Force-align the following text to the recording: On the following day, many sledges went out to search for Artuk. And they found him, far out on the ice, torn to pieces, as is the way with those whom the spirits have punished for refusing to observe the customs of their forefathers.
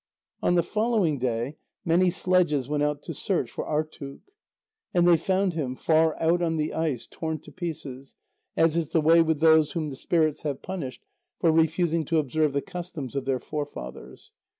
On 0.41 0.55
the 0.55 0.63
following 0.63 1.19
day, 1.19 1.57
many 1.85 2.09
sledges 2.09 2.67
went 2.67 2.81
out 2.81 3.03
to 3.03 3.13
search 3.13 3.51
for 3.51 3.65
Artuk. 3.67 4.21
And 4.95 5.07
they 5.07 5.15
found 5.15 5.53
him, 5.53 5.75
far 5.75 6.19
out 6.19 6.41
on 6.41 6.57
the 6.57 6.73
ice, 6.73 7.05
torn 7.05 7.37
to 7.41 7.51
pieces, 7.51 8.15
as 8.57 8.75
is 8.75 8.89
the 8.89 8.99
way 9.01 9.21
with 9.21 9.41
those 9.41 9.73
whom 9.73 9.91
the 9.91 9.95
spirits 9.95 10.41
have 10.41 10.63
punished 10.63 11.03
for 11.39 11.51
refusing 11.51 12.03
to 12.05 12.17
observe 12.17 12.53
the 12.53 12.63
customs 12.63 13.15
of 13.15 13.25
their 13.25 13.39
forefathers. 13.39 14.31